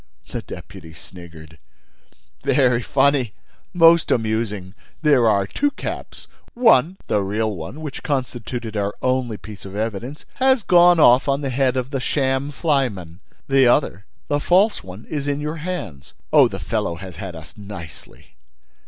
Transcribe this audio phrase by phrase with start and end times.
[0.31, 1.59] The deputy sniggered:
[2.43, 3.33] "Very funny!
[3.71, 4.73] Most amusing!
[5.03, 10.63] There are two caps—One, the real one, which constituted our only piece of evidence, has
[10.63, 13.19] gone off on the head of the sham flyman!
[13.47, 16.13] The other, the false one, is in your hands.
[16.33, 18.37] Oh, the fellow has had us nicely!"